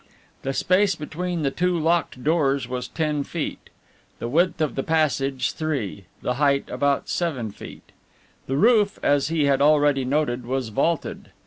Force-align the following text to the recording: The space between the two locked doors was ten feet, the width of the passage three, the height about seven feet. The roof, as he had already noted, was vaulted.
The 0.41 0.51
space 0.53 0.95
between 0.95 1.43
the 1.43 1.51
two 1.51 1.77
locked 1.77 2.23
doors 2.23 2.67
was 2.67 2.87
ten 2.87 3.23
feet, 3.23 3.69
the 4.17 4.27
width 4.27 4.59
of 4.59 4.73
the 4.73 4.81
passage 4.81 5.51
three, 5.51 6.05
the 6.23 6.33
height 6.41 6.67
about 6.71 7.07
seven 7.07 7.51
feet. 7.51 7.91
The 8.47 8.57
roof, 8.57 8.97
as 9.03 9.27
he 9.27 9.45
had 9.45 9.61
already 9.61 10.03
noted, 10.03 10.43
was 10.43 10.69
vaulted. 10.69 11.29